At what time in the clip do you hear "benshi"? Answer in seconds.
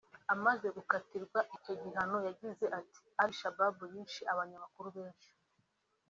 4.97-5.29